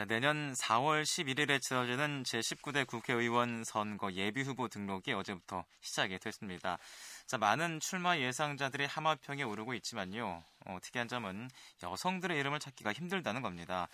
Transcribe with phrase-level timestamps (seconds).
[0.00, 6.78] 자, 내년 4월 11일에 치러지는 제19대 국회의원 선거 예비 후보 등록이 어제부터 시작이 됐습니다.
[7.26, 10.42] 자, 많은 출마 예상자들이 하마평에 오르고 있지만요.
[10.64, 11.50] 어, 특이한 점은
[11.82, 13.88] 여성들의 이름을 찾기가 힘들다는 겁니다.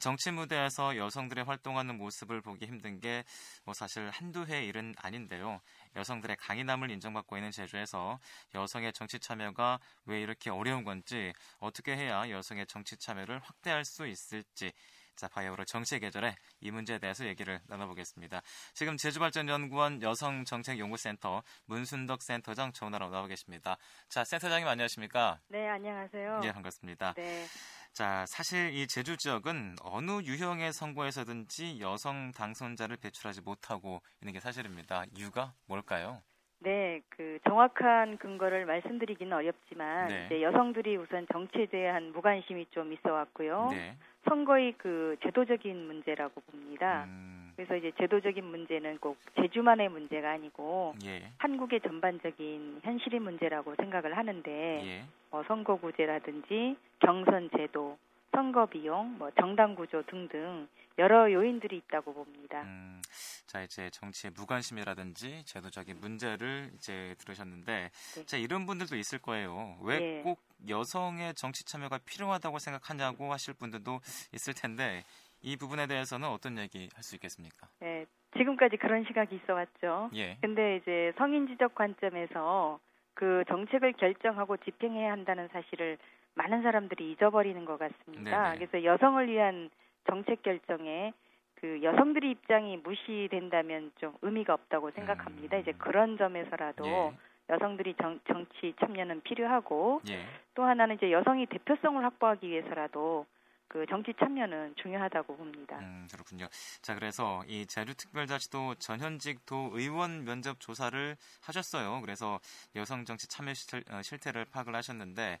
[0.00, 3.22] 정치 무대에서 여성들의 활동하는 모습을 보기 힘든 게
[3.64, 5.60] 뭐 사실 한두 해의 일은 아닌데요.
[5.96, 8.18] 여성들의 강인함을 인정받고 있는 제주에서
[8.54, 14.72] 여성의 정치 참여가 왜 이렇게 어려운 건지 어떻게 해야 여성의 정치 참여를 확대할 수 있을지
[15.20, 18.40] 자, 바이오로 정치의 계절에 이 문제에 대해서 얘기를 나눠보겠습니다.
[18.72, 23.76] 지금 제주발전연구원 여성정책연구센터 문순덕 센터장 전화로 나와 계십니다.
[24.08, 25.38] 자, 센터장님 안녕하십니까?
[25.48, 26.40] 네, 안녕하세요.
[26.44, 27.12] 예, 반갑습니다.
[27.18, 27.44] 네.
[27.92, 35.04] 자, 사실 이 제주 지역은 어느 유형의 선거에서든지 여성 당선자를 배출하지 못하고 있는 게 사실입니다.
[35.14, 36.22] 이유가 뭘까요?
[36.60, 40.26] 네, 그 정확한 근거를 말씀드리기는 어렵지만 네.
[40.26, 43.68] 이제 여성들이 우선 정치에 대한 무관심이 좀 있어 왔고요.
[43.70, 43.96] 네.
[44.28, 47.04] 선거의 그 제도적인 문제라고 봅니다.
[47.08, 47.52] 음.
[47.56, 51.30] 그래서 이제 제도적인 문제는 꼭 제주만의 문제가 아니고 예.
[51.38, 55.04] 한국의 전반적인 현실의 문제라고 생각을 하는데 예.
[55.30, 57.98] 뭐 선거구제라든지 경선 제도,
[58.32, 62.62] 선거 비용, 뭐 정당 구조 등등 여러 요인들이 있다고 봅니다.
[62.62, 63.00] 음,
[63.46, 68.26] 자 이제 정치의 무관심이라든지 제도적인 문제를 이제 들으셨는데, 네.
[68.26, 69.78] 자 이런 분들도 있을 거예요.
[69.82, 70.72] 왜꼭 네.
[70.72, 74.00] 여성의 정치 참여가 필요하다고 생각하냐고 하실 분들도
[74.34, 75.04] 있을 텐데
[75.42, 77.66] 이 부분에 대해서는 어떤 얘기 할 수 있겠습니까?
[77.80, 78.04] 네,
[78.36, 80.10] 지금까지 그런 시각이 있어 왔죠.
[80.14, 80.36] 예.
[80.42, 82.78] 근데 이제 성인 지적 관점에서
[83.14, 85.98] 그 정책을 결정하고 집행해야 한다는 사실을
[86.34, 88.52] 많은 사람들이 잊어버리는 것 같습니다.
[88.52, 88.66] 네네.
[88.66, 89.70] 그래서 여성을 위한
[90.08, 91.12] 정책 결정에
[91.54, 95.56] 그 여성들의 입장이 무시된다면 좀 의미가 없다고 생각합니다.
[95.56, 95.60] 음.
[95.60, 97.12] 이제 그런 점에서라도 예.
[97.50, 100.24] 여성들이 정, 정치 참여는 필요하고 예.
[100.54, 103.26] 또 하나는 이제 여성이 대표성을 확보하기 위해서라도
[103.68, 105.78] 그 정치 참여는 중요하다고 봅니다.
[105.78, 106.48] 음, 그렇군요.
[106.82, 112.00] 자, 그래서 이 제주특별자치도 전현직 도 의원 면접 조사를 하셨어요.
[112.00, 112.40] 그래서
[112.74, 113.52] 여성 정치 참여
[113.92, 115.38] 어, 실태를 파악을 하셨는데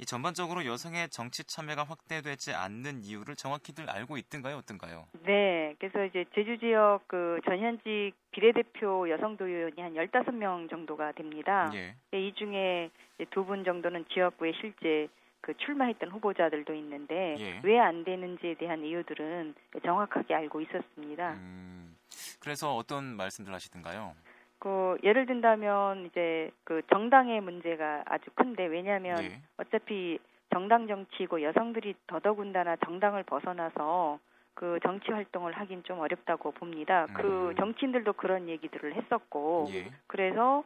[0.00, 5.06] 이 전반적으로 여성의 정치 참여가 확대되지 않는 이유를 정확히들 알고 있던가요, 어떤가요?
[5.26, 11.70] 네, 그래서 이제 제주 지역 그 전현직 비례대표 여성 도의원이 한 15명 정도가 됩니다.
[11.74, 11.96] 예.
[12.18, 12.90] 이 중에
[13.30, 15.08] 두 분 정도는 지역구에 실제
[15.42, 17.60] 그 출마했던 후보자들도 있는데 예.
[17.62, 21.32] 왜안 되는지에 대한 이유들은 정확하게 알고 있었습니다.
[21.32, 21.94] 음,
[22.40, 24.14] 그래서 어떤 말씀들 하시던가요?
[24.60, 29.40] 그 예를 든다면 이제 그 정당의 문제가 아주 큰데 왜냐하면 네.
[29.56, 30.18] 어차피
[30.52, 34.18] 정당 정치고 여성들이 더더군다나 정당을 벗어나서
[34.54, 37.06] 그 정치 활동을 하긴 좀 어렵다고 봅니다.
[37.14, 37.22] 그 음.
[37.22, 39.90] 그 정치인들도 그런 얘기들을 했었고 예.
[40.06, 40.62] 그래서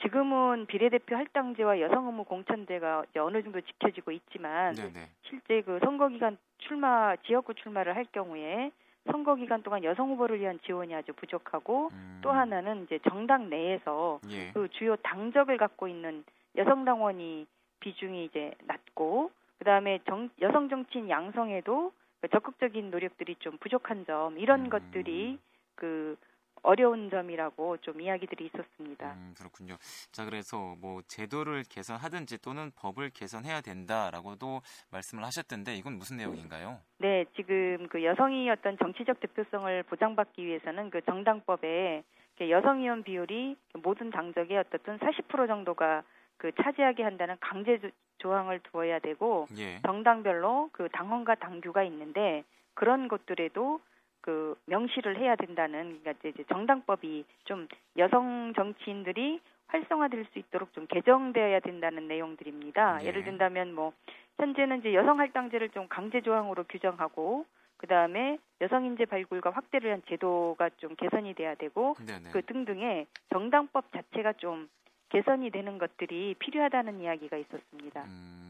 [0.00, 5.08] 지금은 비례대표 할당제와 여성 의무 공천제가 어느 정도 지켜지고 있지만 네네.
[5.28, 8.70] 실제 그 선거 기간 출마 지역구 출마를 할 경우에
[9.10, 12.20] 선거 기간 동안 여성 후보를 위한 지원이 아주 부족하고 음.
[12.22, 14.50] 또 하나는 이제 정당 내에서 예.
[14.52, 16.24] 그 주요 당적을 갖고 있는
[16.56, 17.46] 여성 당원이
[17.80, 24.66] 비중이 이제 낮고 그다음에 정, 여성 정치인 양성에도 그 적극적인 노력들이 좀 부족한 점 이런
[24.66, 24.70] 음.
[24.70, 25.38] 것들이
[25.74, 26.16] 그
[26.64, 29.12] 어려운 점이라고 좀 이야기들이 있었습니다.
[29.12, 29.76] 음, 그렇군요.
[30.10, 36.78] 자, 그래서 뭐 제도를 개선하든지 또는 법을 개선해야 된다라고도 말씀을 하셨던데 이건 무슨 내용인가요?
[36.98, 42.02] 네, 지금 그 여성이 어떤 정치적 대표성을 보장받기 위해서는 그 정당법에
[42.48, 46.02] 여성 의원 비율이 모든 당적의 어떻든 40% 정도가
[46.38, 47.78] 그 차지하게 한다는 강제
[48.18, 49.80] 조항을 두어야 되고 예.
[49.82, 52.42] 정당별로 그 당원과 당규가 있는데
[52.74, 53.80] 그런 것들에도
[54.24, 57.68] 그 명시를 해야 된다는 그러니까 이제 정당법이 좀
[57.98, 63.00] 여성 정치인들이 활성화될 수 있도록 좀 개정되어야 된다는 내용들입니다.
[63.00, 63.04] 네.
[63.04, 63.92] 예를 든다면 뭐
[64.38, 67.44] 현재는 이제 여성 할당제를 좀 강제 조항으로 규정하고
[67.76, 72.30] 그 다음에 여성 인재 발굴과 확대를 위한 제도가 좀 개선이 돼야 되고 네네.
[72.32, 74.70] 그 등등의 정당법 자체가 좀
[75.10, 78.04] 개선이 되는 것들이 필요하다는 이야기가 있었습니다.
[78.04, 78.43] 음,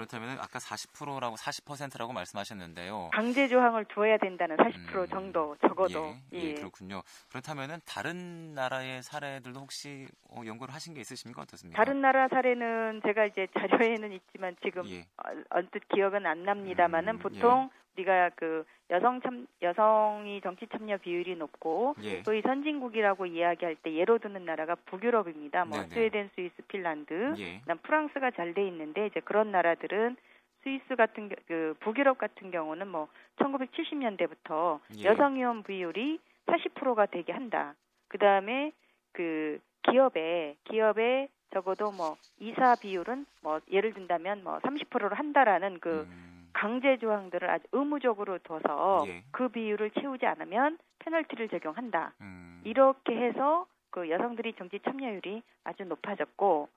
[0.00, 3.10] 그렇다면 아까 40%라고 40%라고 말씀하셨는데요.
[3.12, 6.16] 강제 조항을 두어야 된다는 40% 음, 정도 적어도.
[6.32, 6.50] 예, 예.
[6.50, 7.02] 예, 그렇군요.
[7.28, 11.42] 그렇다면 다른 나라의 사례들도 혹시 어, 연구를 하신 게 있으십니까?
[11.42, 11.76] 어떻습니까?
[11.76, 15.06] 다른 나라 사례는 제가 이제 자료에는 있지만 지금 예.
[15.50, 17.80] 언뜻 기억은 안 납니다만은 음, 보통 예.
[17.96, 22.22] 우리가 그 여성 참 여성이 정치 참여 비율이 높고 예.
[22.22, 25.64] 또이 선진국이라고 이야기할 때 예로 드는 나라가 북유럽입니다.
[25.64, 25.88] 뭐 네네.
[25.90, 27.60] 스웨덴, 스위스, 핀란드, 예.
[27.60, 30.16] 그다음 프랑스가 잘 돼 있는데 이제 그런 나라들은
[30.62, 35.04] 스위스 같은 그 북유럽 같은 경우는 뭐 1970년대부터 예.
[35.04, 37.74] 여성 의원 비율이 40%가 되게 한다.
[38.08, 38.72] 그다음에
[39.12, 46.29] 그 기업에 기업에 적어도 뭐 이사 비율은 뭐 예를 든다면 뭐 30%를 한다라는 그 음.
[46.52, 49.24] 강제 조항들을 아주 의무적으로 둬서 예.
[49.30, 52.12] 그 비율을 채우지 않으면 페널티를 적용한다.
[52.20, 52.60] 음.
[52.64, 56.68] 이렇게 해서 그 여성들이 정치 참여율이 아주 높아졌고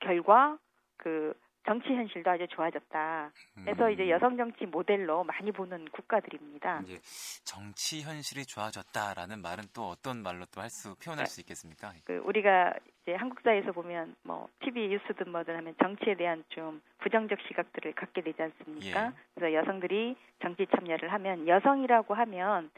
[0.00, 0.58] 결과
[0.96, 1.34] 그
[1.66, 3.30] 정치 현실도 아주 좋아졌다.
[3.64, 3.92] 그래서 음.
[3.92, 6.80] 이제 여성 정치 모델로 많이 보는 국가들입니다.
[6.84, 6.98] 이제
[7.44, 11.30] 정치 현실이 좋아졌다라는 말은 또 어떤 말로 또 할 수 표현할 네.
[11.30, 11.92] 수 있겠습니까?
[12.04, 17.38] 그 우리가 이제 한국 사회에서 보면 뭐 TV 뉴스든 뭐든 하면 정치에 대한 좀 부정적
[17.48, 19.06] 시각들을 갖게 되지 않습니까?
[19.06, 19.12] 예.
[19.34, 22.70] 그래서 여성들이 정치 참여를 하면 여성이라고 하면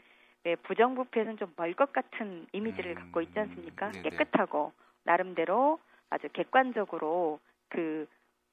[0.45, 3.91] 왜 부정부패에서는 좀 멀 것 같은 이미지를 음, 갖고 있지 않습니까?
[3.91, 4.09] 네네.
[4.09, 4.71] 깨끗하고
[5.03, 7.39] 나름대로 아주 객관적으로
[7.69, 8.07] 그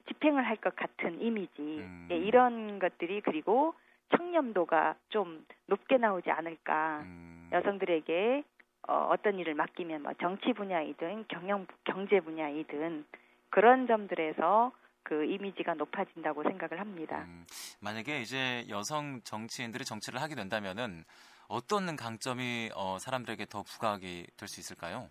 [0.08, 2.08] 집행을 할 것 같은 이미지 음.
[2.10, 3.74] 예, 이런 것들이 그리고
[4.16, 7.48] 청렴도가 좀 높게 나오지 않을까 음.
[7.52, 8.42] 여성들에게
[8.88, 13.04] 어, 어떤 일을 맡기면 뭐 정치 분야이든 경영 경제 분야이든
[13.50, 14.72] 그런 점들에서
[15.02, 17.24] 그 이미지가 높아진다고 생각을 합니다.
[17.28, 17.46] 음,
[17.80, 21.04] 만약에 이제 여성 정치인들이 정치를 하게 된다면은
[21.48, 25.10] 어떤 강점이 어, 사람들에게 더 부각이 될 수 있을까요?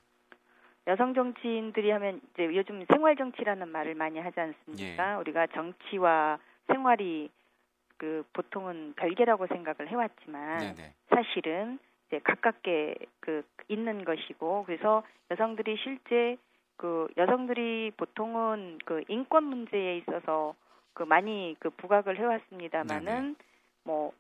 [0.87, 5.13] 여성 정치인들이 하면 이제 요즘 생활 정치라는 말을 많이 하지 않습니까?
[5.13, 5.15] 예.
[5.15, 6.37] 우리가 정치와
[6.67, 7.29] 생활이
[7.97, 10.93] 그 보통은 별개라고 생각을 해왔지만 네네.
[11.09, 16.37] 사실은 이제 가깝게 그 있는 것이고 그래서 여성들이 실제
[16.77, 20.55] 그 여성들이 보통은 그 인권 문제에 있어서
[20.93, 23.35] 그 많이 그 부각을 해왔습니다마는
[23.85, 24.13] 뭐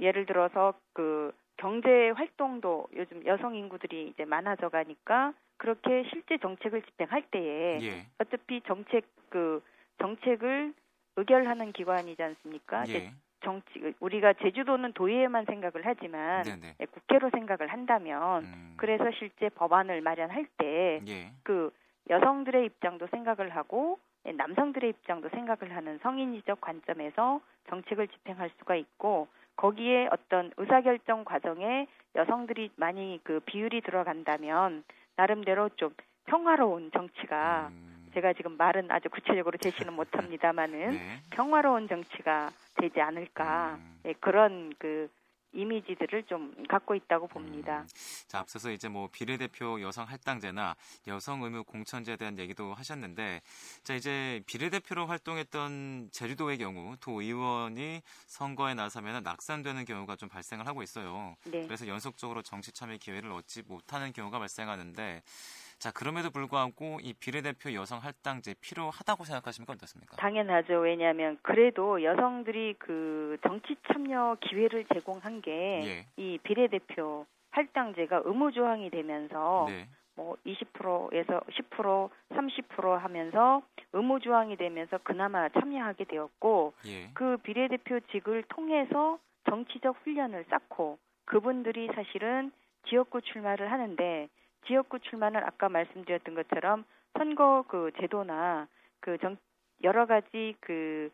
[0.00, 7.22] 예를 들어서 그 경제 활동도 요즘 여성 인구들이 이제 많아져 가니까 그렇게 실제 정책을 집행할
[7.30, 8.06] 때에 예.
[8.18, 9.62] 어차피 정책 그
[9.98, 10.72] 정책을
[11.16, 12.88] 의결하는 기관이지 않습니까?
[12.88, 13.12] 예.
[13.44, 16.76] 정치 우리가 제주도는 도의회만 생각을 하지만 네네.
[16.80, 18.74] 예, 국회로 생각을 한다면 음.
[18.76, 21.32] 그래서 실제 법안을 마련할 때그 예.
[21.44, 21.70] 그
[22.10, 29.28] 여성들의 입장도 생각을 하고 예, 남성들의 입장도 생각을 하는 성인지적 관점에서 정책을 집행할 수가 있고
[29.56, 34.84] 거기에 어떤 의사결정 과정에 여성들이 많이 그 비율이 들어간다면
[35.18, 35.90] 나름대로 좀
[36.26, 38.06] 평화로운 정치가 음.
[38.14, 39.92] 제가 지금 말은 아주 구체적으로 제시는
[40.38, 41.20] 못합니다만은 네.
[41.30, 44.00] 평화로운 정치가 되지 않을까 음.
[44.04, 45.10] 네, 그런 그
[45.52, 47.80] 이미지들을 좀 갖고 있다고 봅니다.
[47.80, 47.86] 음.
[48.26, 53.40] 자, 앞서서 이제 뭐 비례대표 여성 할당제나 여성 의무 공천제에 대한 얘기도 하셨는데,
[53.82, 60.82] 자, 이제 비례대표로 활동했던 제주도의 경우 도 의원이 선거에 나서면 낙산되는 경우가 좀 발생을 하고
[60.82, 61.36] 있어요.
[61.44, 61.64] 네.
[61.64, 65.22] 그래서 연속적으로 정치 참여 기회를 얻지 못하는 경우가 발생하는데,
[65.78, 69.74] 자, 그럼에도 불구하고 이 비례대표 여성 할당제 필요하다고 생각하십니까?
[69.74, 70.16] 어떻습니까?
[70.16, 70.80] 당연하죠.
[70.80, 76.38] 왜냐하면 그래도 여성들이 그 정치 참여 기회를 제공한 게이 예.
[76.42, 79.88] 비례대표 할당제가 의무 조항이 되면서 네.
[80.16, 87.10] 뭐 20%에서 10%, 30% 하면서 의무 조항이 되면서 그나마 참여하게 되었고 예.
[87.14, 92.50] 그 비례대표직을 통해서 정치적 훈련을 쌓고 그분들이 사실은
[92.88, 94.28] 지역구 출마를 하는데
[94.66, 96.84] 지역구 출마는 아까 말씀드렸던 것처럼
[97.16, 98.68] 선거 그 제도나
[99.00, 99.36] 그 정,
[99.82, 101.10] 여러 가지 그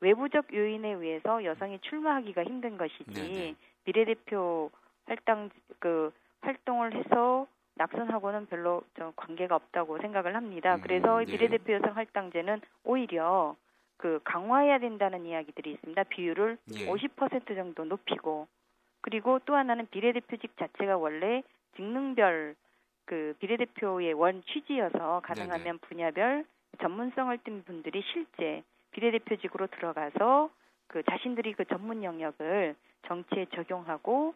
[0.00, 3.54] 외부적 요인에 의해서 여성이 출마하기가 힘든 것이지 네네.
[3.84, 4.70] 비례대표
[5.06, 7.46] 할당 그 활동을 해서
[7.76, 10.76] 낙선하고는 별로 좀 관계가 없다고 생각을 합니다.
[10.76, 11.26] 음, 그래서 네.
[11.26, 13.54] 비례대표 여성 할당제는 오히려
[13.98, 16.02] 그 강화해야 된다는 이야기들이 있습니다.
[16.04, 16.86] 비율을 예.
[16.86, 18.46] 50% 정도 높이고
[19.00, 21.42] 그리고 또 하나는 비례대표직 자체가 원래
[21.76, 22.56] 직능별
[23.06, 25.78] 그 비례대표의 원 취지여서 가능하면 네네.
[25.88, 26.44] 분야별
[26.80, 30.50] 전문성을 띈 분들이 실제 비례대표직으로 들어가서
[30.88, 32.74] 그 자신들이 그 전문 영역을
[33.06, 34.34] 정치에 적용하고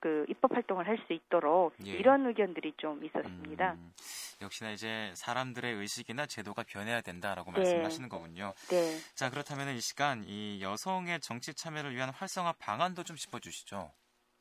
[0.00, 1.92] 그 입법 활동을 할 수 있도록 예.
[1.92, 3.72] 이런 의견들이 좀 있었습니다.
[3.72, 3.92] 음,
[4.40, 7.58] 역시나 이제 사람들의 의식이나 제도가 변해야 된다라고 네.
[7.58, 8.52] 말씀하시는 거군요.
[8.70, 9.00] 네.
[9.14, 13.90] 자 그렇다면 이 시간 이 여성의 정치 참여를 위한 활성화 방안도 좀 짚어주시죠.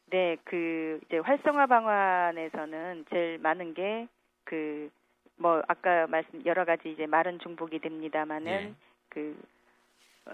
[0.07, 4.07] 네, 그 이제 활성화 방안에서는 제일 많은 게
[4.45, 4.89] 그
[5.37, 8.73] 뭐 아까 말씀 여러 가지 이제 말은 중복이 됩니다만은 네.
[9.09, 9.37] 그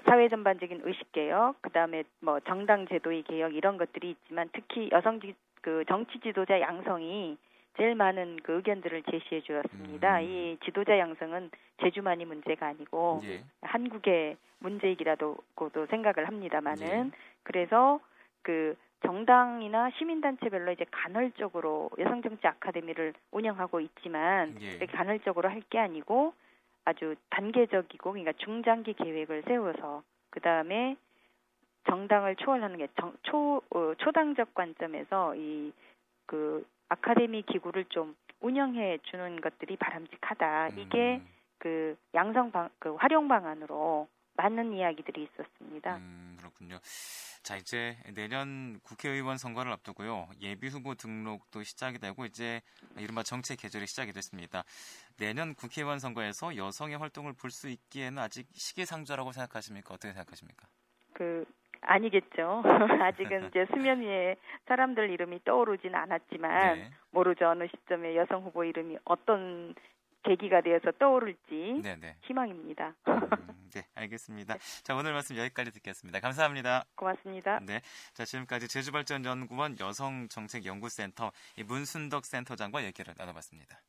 [0.06, 5.36] 사회 전반적인 의식 개혁, 그다음에 뭐 정당 제도의 개혁 이런 것들이 있지만 특히 여성 지,
[5.62, 7.38] 그 정치 지도자 양성이
[7.78, 10.20] 제일 많은 그 의견들을 제시해 주었습니다.
[10.20, 10.24] 음.
[10.24, 11.52] 이 지도자 양성은
[11.82, 13.44] 제주만이 문제가 아니고 예.
[13.62, 17.18] 한국의 문제이기라고도 생각을 합니다만은 예.
[17.44, 18.00] 그래서
[18.44, 24.86] 그 정당이나 시민단체별로 이제 간헐적으로 여성정치 아카데미를 운영하고 있지만 예.
[24.86, 26.34] 간헐적으로 할 게 아니고
[26.86, 30.96] 아주 단계적이고 그러니까 중장기 계획을 세워서 그 다음에
[31.88, 35.72] 정당을 초월하는 게 정, 초 어, 초당적 관점에서 이
[36.32, 40.68] 그 아카데미 기구를 좀 운영해 주는 것들이 바람직하다.
[40.68, 40.80] 음.
[40.80, 41.22] 이게
[41.58, 45.98] 그 양성 방, 그 활용 방안으로 맞는 이야기들이 있었습니다.
[45.98, 46.80] 음, 그렇군요.
[47.44, 50.30] 자, 이제 내년 국회의원 선거를 앞두고요.
[50.42, 52.62] 예비 후보 등록도 시작이 되고 이제
[52.98, 54.64] 이른바 정책 계절이 시작이 됐습니다.
[55.18, 59.94] 내년 국회의원 선거에서 여성의 활동을 볼 수 있기에는 아직 시기상조라고 생각하십니까?
[59.94, 60.68] 어떻게 생각하십니까?
[61.14, 61.44] 그
[61.82, 62.62] 아니겠죠.
[63.02, 66.92] 아직은 이제 수면 위에 사람들 이름이 떠오르진 않았지만 네.
[67.10, 67.50] 모르죠.
[67.50, 69.74] 어느 시점에 여성 후보 이름이 어떤
[70.24, 72.18] 계기가 되어서 떠오를지 네네.
[72.22, 72.96] 희망입니다.
[73.08, 74.56] 음, 네, 알겠습니다.
[74.84, 76.20] 자, 오늘 말씀 여기까지 듣겠습니다.
[76.20, 76.86] 감사합니다.
[76.96, 77.60] 고맙습니다.
[77.62, 77.82] 네,
[78.14, 81.32] 자 지금까지 제주발전연구원 여성정책연구센터
[81.66, 83.82] 문순덕 센터장과 얘기를 나눠봤습니다.